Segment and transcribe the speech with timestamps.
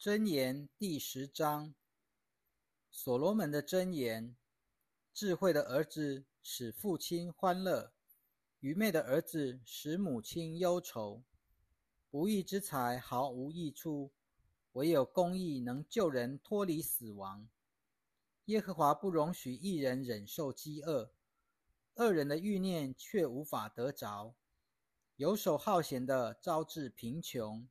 [0.00, 1.74] 箴言第十章，
[2.88, 4.36] 所罗门的箴言：
[5.12, 7.92] 智慧的儿子使父亲欢乐，
[8.60, 11.24] 愚昧的儿子使母亲忧愁。
[12.10, 14.12] 不义之财毫无益处，
[14.74, 17.48] 唯有公义能救人脱离死亡。
[18.44, 21.10] 耶和华不容许一人忍受饥饿，
[21.96, 24.36] 恶人的欲念却无法得着。
[25.16, 27.68] 游手好闲的招致贫穷，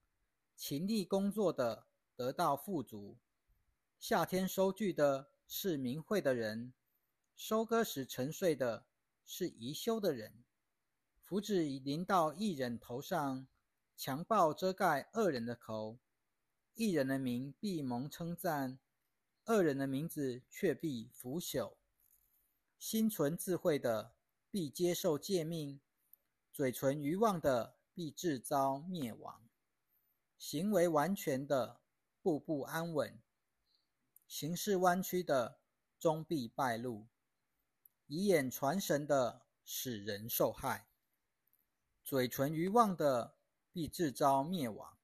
[0.57, 1.86] 勤力工作的
[2.17, 3.15] 得到富足。
[3.99, 6.73] 夏天收据的是明慧的人，
[7.35, 8.87] 收割时沉睡的
[9.23, 10.43] 是宜修的人。
[11.21, 13.47] 福祉临到一人头上，
[13.95, 15.99] 强暴遮盖恶人的口，
[16.73, 18.79] 一人的名必蒙称赞。
[19.45, 21.75] 恶人的名字却必腐朽。
[22.79, 24.15] 心存智慧的
[24.49, 25.79] 必接受诫命，
[26.51, 29.47] 嘴唇愚妄的必自遭灭亡。
[30.37, 31.79] 行为完全的
[32.21, 33.21] 步步安稳，
[34.27, 35.59] 行事弯曲的
[35.99, 37.07] 终必败露。
[38.07, 40.87] 以眼传神的使人受害，
[42.03, 43.37] 嘴唇愚妄的
[43.71, 44.97] 必自遭灭亡。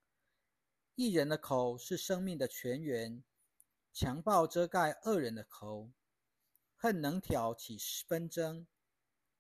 [0.96, 3.24] 一人的口是生命的泉源。
[3.96, 5.92] 强暴遮盖恶人的口，
[6.76, 7.78] 恨能挑起
[8.08, 8.66] 纷争，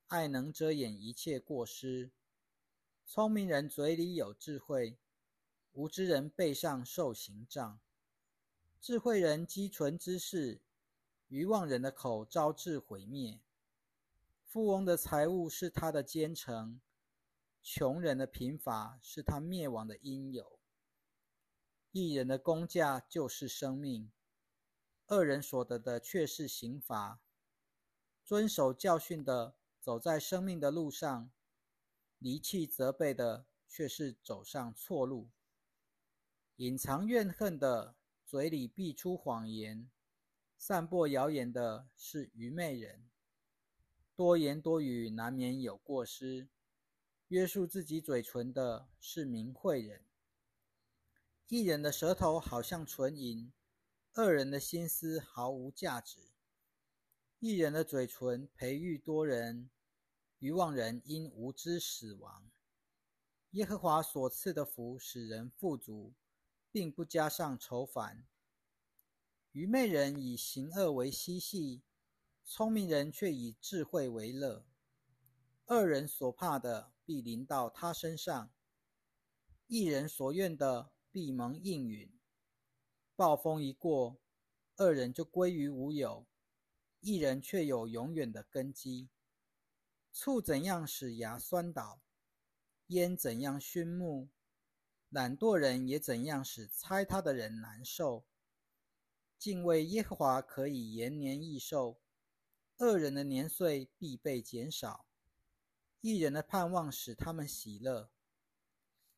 [0.09, 2.11] 爱能遮掩一切过失。
[3.03, 4.99] 聪明人嘴里有智慧，
[5.73, 7.79] 无知人背上受刑杖。
[8.79, 10.61] 智慧人积存知识，
[11.27, 13.41] 愚妄人的口招致毁灭。
[14.45, 16.79] 富翁的财物是他的奸臣，
[17.61, 20.59] 穷人的贫乏是他灭亡的因由。
[21.91, 24.11] 一人的工价就是生命。
[25.07, 27.19] 恶人所得的却是刑罚。
[28.23, 31.31] 遵守教训的走在生命的路上，
[32.19, 35.29] 离弃责备的却是走上错路。
[36.57, 39.89] 隐藏怨恨的嘴里必出谎言，
[40.55, 43.09] 散播谣言的是愚昧人。
[44.15, 46.47] 多言多语难免有过失，
[47.29, 50.05] 约束自己嘴唇的是明慧人。
[51.47, 53.51] 一人的舌头好像纯银。
[54.15, 56.19] 二人的心思毫无价值，
[57.39, 59.71] 一人的嘴唇培育多人，
[60.37, 62.51] 愚妄人因无知死亡。
[63.51, 66.13] 耶和华所赐的福使人富足，
[66.73, 68.25] 并不加上愁烦。
[69.51, 71.83] 愚昧人以行恶为嬉戏，
[72.43, 74.65] 聪明人却以智慧为乐。
[75.67, 78.51] 恶人所怕的必临到他身上，
[79.67, 82.11] 一人所愿的必蒙应允。
[83.15, 84.19] 暴风一过，
[84.75, 86.25] 二人就归于无有；
[87.01, 89.09] 一人却有永远的根基。
[90.11, 92.01] 醋怎样使牙酸倒，
[92.87, 94.29] 烟怎样熏目，
[95.13, 98.25] 懒惰人也怎样使猜他的人难受。
[99.37, 101.99] 敬畏耶和华可以延年益寿，
[102.77, 105.05] 恶人的年岁必被减少。
[106.01, 108.09] 一人的盼望使他们喜乐，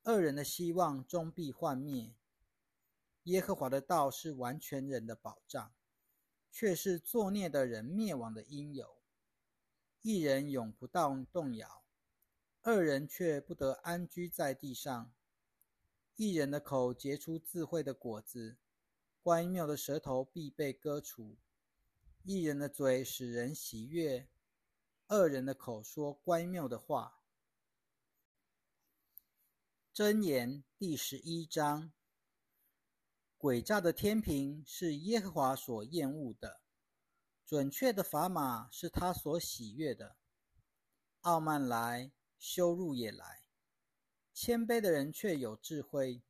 [0.03, 2.13] 二人的希望终必幻灭。
[3.23, 5.73] 耶和华的道是完全人的保障，
[6.51, 8.97] 却是作孽的人灭亡的因由。
[10.01, 11.85] 一人永不到动摇，
[12.63, 15.13] 二人却不得安居在地上。
[16.17, 18.57] 一人的口结出智慧的果子，
[19.21, 21.37] 乖谬的舌头必被割除。
[22.23, 24.29] 一人的嘴使人喜悦，
[25.07, 27.19] 二人的口说乖谬的话。
[29.93, 31.91] 箴言第十一章。
[33.37, 36.61] 诡诈的天平是耶和华所厌恶的，
[37.45, 40.15] 准确的砝码是他所喜悦的。
[41.21, 43.44] 傲慢来，羞辱也来；
[44.37, 46.21] 谦卑的人却有智慧，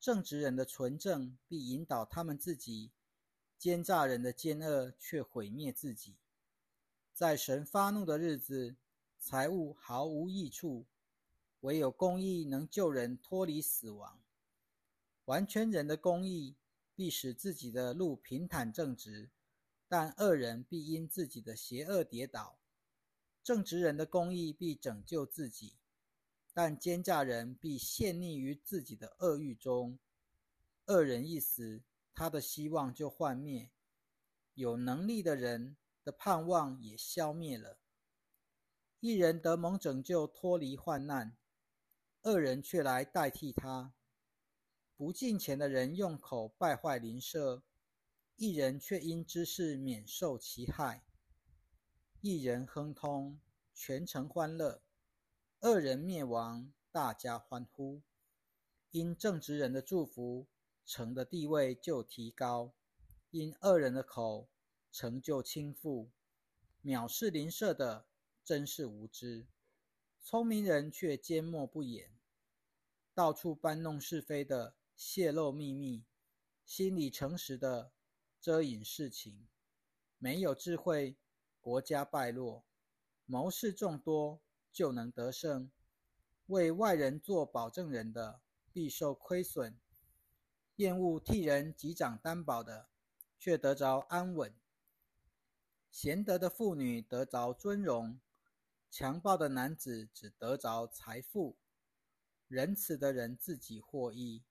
[0.00, 2.90] 正直人的纯正必引导他们自己；
[3.58, 6.16] 奸诈人的奸恶却毁灭自己。
[7.12, 8.76] 在神发怒的日子，
[9.18, 10.86] 财物毫无益处，
[11.60, 14.18] 唯有公义能救人脱离死亡。
[15.26, 16.56] 完全人的公义
[16.94, 19.28] 必使自己的路平坦正直，
[19.86, 22.58] 但恶人必因自己的邪恶跌倒。
[23.42, 25.74] 正直人的公义必拯救自己，
[26.54, 29.98] 但奸诈人必陷溺于自己的恶欲中。
[30.86, 31.82] 恶人一死，
[32.14, 33.70] 他的希望就幻灭；
[34.54, 37.78] 有能力的人的盼望也消灭了。
[39.00, 41.32] 一人得蒙拯救，脱离患难；
[42.22, 43.92] 恶人却来代替他。
[44.96, 47.64] 不敬钱的人用口败坏邻舍，
[48.36, 51.04] 一人却因知识免受其害。
[52.20, 53.40] 一人亨通，
[53.74, 54.80] 全城欢乐；
[55.66, 58.02] 二人灭亡，大家欢呼。
[58.90, 60.46] 因正直人的祝福，
[60.84, 62.74] 城的地位就提高；
[63.30, 64.50] 因恶人的口，
[64.92, 66.10] 城就倾覆。
[66.82, 68.04] 藐视邻舍的，
[68.44, 69.46] 真是无知；
[70.20, 72.10] 聪明人却缄默不言。
[73.14, 76.04] 到处搬弄是非的，泄露秘密；
[76.66, 77.90] 心里诚实的，
[78.38, 79.48] 遮掩事情。
[80.18, 81.16] 没有智慧，
[81.62, 82.66] 国家败落；
[83.24, 84.42] 谋士众多，
[84.74, 85.70] 就能得胜。
[86.46, 88.42] 为外人做保证人的，
[88.72, 89.74] 必受亏损；
[90.76, 92.88] 厌恶替人击掌担保的，
[93.38, 94.52] 却得着安稳。
[95.90, 98.20] 贤德的妇女得着尊荣，
[98.90, 101.56] 强暴的男子只得着财富。
[102.48, 104.42] 仁慈的人自己获益，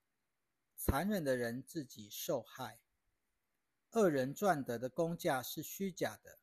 [0.74, 2.80] 残忍的人自己受害。
[3.92, 6.40] 恶人赚得的工价是虚假的，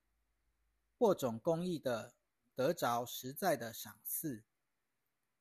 [0.98, 2.14] 播种公益的
[2.62, 4.44] 得着实在的赏赐。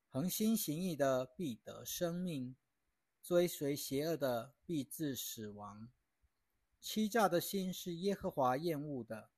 [0.09, 2.57] 恒心行义的必得生命，
[3.23, 5.91] 追随邪恶的必致死亡。
[6.81, 9.29] 欺诈的心是耶和华厌恶的，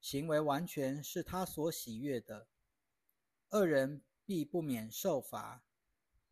[0.00, 2.46] 行为完全是他所喜悦的。
[3.48, 5.64] 恶人必不免受罚，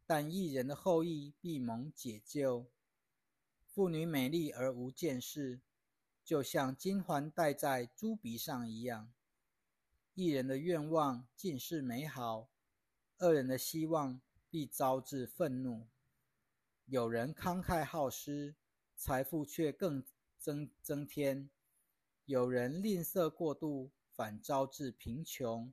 [0.07, 2.71] 但义人的后裔必蒙解救。
[3.67, 5.61] 妇女美丽而无见识，
[6.25, 9.13] 就像金环戴在猪鼻上一样。
[10.20, 12.50] 一人的愿望尽是美好。
[13.19, 14.20] 恶人的希望
[14.50, 15.87] 必招致愤怒。
[16.87, 18.56] 有人慷慨好施，
[18.97, 20.05] 财富却更
[20.37, 21.49] 增增添；
[22.25, 25.73] 有人吝啬过度，反招致贫穷。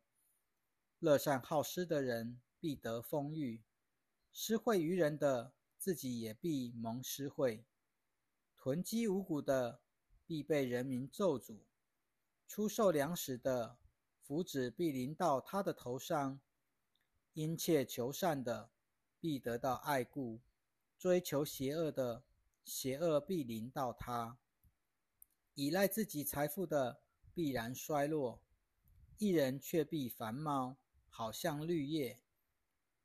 [0.99, 3.63] 乐善好施的人必得丰裕，
[4.31, 7.65] 施惠于人的自己也必蒙施惠。
[8.55, 9.81] 囤积五谷的
[10.27, 11.61] 必被人民咒诅，
[12.47, 13.79] 出售粮食的
[14.27, 16.41] 福祉必临到他的头上。
[17.33, 18.71] 殷切求善的，
[19.19, 20.39] 必得到爱顾；
[20.97, 22.23] 追求邪恶的，
[22.63, 24.39] 邪恶必临到他。
[25.53, 27.01] 依赖自己财富的，
[27.35, 28.39] 必然衰落；
[29.19, 32.19] 一人却必繁茂，好像绿叶。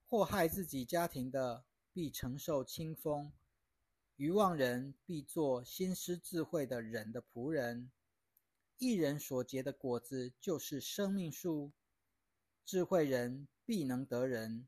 [0.07, 3.33] 祸害自己家庭的，必承受清风；
[4.17, 7.91] 愚妄人必做心思智慧的人的仆人。
[8.81, 11.71] 一人所结的果子，就是生命树；
[12.67, 13.47] 智慧人。
[13.67, 14.67] 必能得人，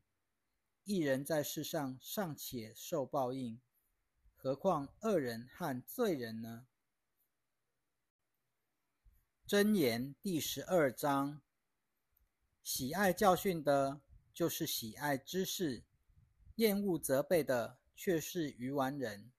[0.85, 3.59] 一人在世上尚且受报应，
[4.37, 6.67] 何况恶人和罪人呢？
[9.45, 11.41] 箴言第十二章：
[12.63, 13.99] 喜爱教训的，
[14.33, 15.83] 就是喜爱知识；
[16.55, 19.33] 厌恶责备的，却是愚顽人。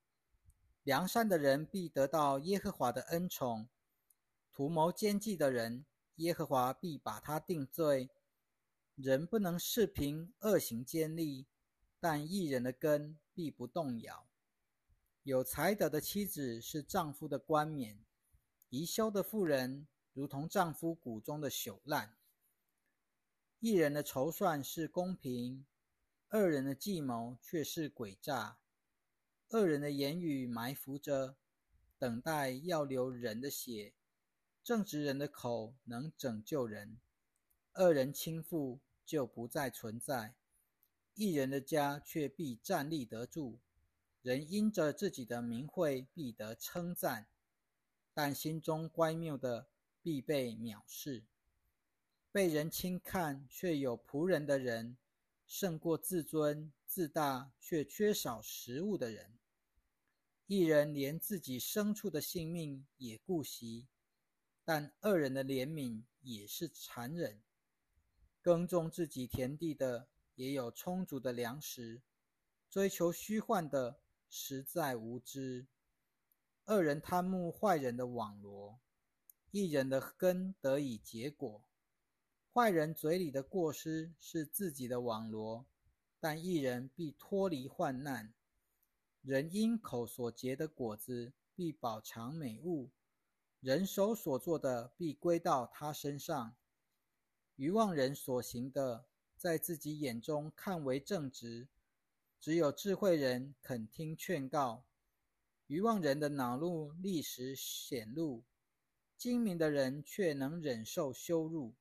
[0.82, 3.66] 良善的人必得到耶和华的恩宠；
[4.54, 5.84] 图谋奸计的人，
[6.16, 8.08] 耶和华必把他定罪。
[8.94, 11.48] 人不能视凭恶行坚立，
[11.98, 14.28] 但一人的根必不动摇。
[15.24, 17.98] 有才德的妻子是丈夫的冠冕，
[18.68, 22.16] 宜修的妇人如同丈夫骨中的朽烂。
[23.58, 25.66] 一人的筹算是公平，
[26.28, 28.58] 二人的计谋却是诡诈。
[29.48, 31.34] 二人的言语埋伏着，
[31.98, 33.94] 等待要流人的血。
[34.64, 36.98] 正直人的口能拯救人。
[37.74, 40.32] 二人倾覆，就不再存在；
[41.14, 43.60] 一人的家却必站立得住。
[44.22, 47.26] 人因着自己的名讳必得称赞，
[48.14, 49.68] 但心中乖谬的
[50.00, 51.24] 必被藐视。
[52.32, 54.96] 被人轻看却有仆人的人，
[55.46, 59.30] 胜过自尊自大却缺少食物的人。
[60.46, 63.86] 一人连自己牲畜的性命也顾惜，
[64.64, 67.42] 但二人的怜悯也是残忍。
[68.40, 72.02] 耕种自己田地的也有充足的粮食，
[72.70, 75.66] 追求虚幻的实在无知。
[76.66, 78.80] 恶人贪慕坏人的网罗，
[79.50, 81.64] 一人的根得以结果。
[82.52, 85.66] 坏人嘴里的过失是自己的网罗，
[86.20, 88.32] 但一人必脱离患难。
[89.20, 92.90] 人因口所结的果子必饱尝美物，
[93.64, 96.54] 人手所做的必归到他身上。
[97.56, 99.06] 愚妄人所行的，
[99.38, 101.68] 在自己眼中看为正直；
[102.38, 104.84] 只有智慧人肯听劝告。
[105.66, 108.44] 愚妄人的恼怒立时显露，
[109.16, 111.72] 精明的人却能忍受羞辱。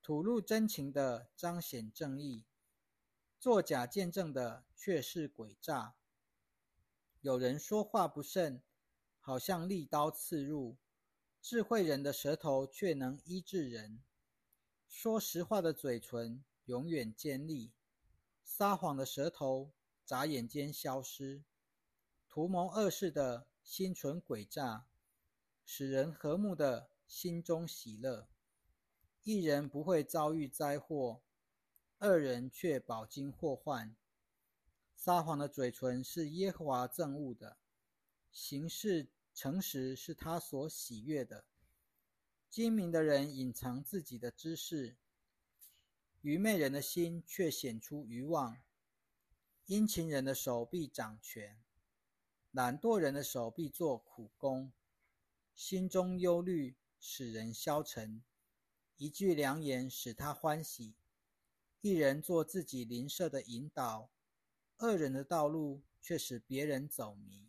[0.00, 2.44] 吐露真情的彰显正义，
[3.40, 5.96] 作假见证的却是诡诈。
[7.20, 8.62] 有人说话不慎，
[9.18, 10.76] 好像利刀刺入；
[11.46, 14.02] 智慧人的舌头却能医治人。
[14.88, 17.70] 说实话的嘴唇永远尖利，
[18.42, 19.70] 撒谎的舌头
[20.06, 21.44] 眨眼间消失。
[22.30, 24.86] 图谋恶事的心存诡诈，
[25.66, 28.26] 使人和睦的心中喜乐。
[29.22, 31.20] 一人不会遭遇灾祸，
[31.98, 33.94] 二人却饱经祸患。
[34.96, 37.58] 撒谎的嘴唇是耶和华憎恶的，
[38.32, 41.44] 行事诚实是他所喜悦的。
[42.48, 44.96] 精明的人隐藏自己的知识，
[46.20, 48.56] 愚昧人的心却显出愚妄。
[49.66, 51.58] 殷勤人的手臂掌权。
[52.52, 54.72] 懒惰人的手臂做苦工，
[55.56, 58.22] 心中忧虑使人消沉。
[58.96, 60.94] 一句良言使他欢喜。
[61.80, 64.10] 一人做自己邻舍的引导，
[64.78, 67.48] 恶人的道路却使别人走迷。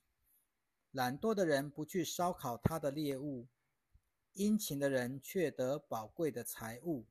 [0.96, 3.50] 懒惰的人不去烧烤他的猎物，
[4.32, 7.06] 殷勤的人却得宝贵的财物。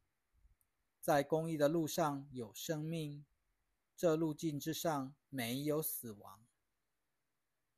[1.02, 3.26] 在公益的路上有生命，
[3.94, 6.43] 这路径之上没有死亡。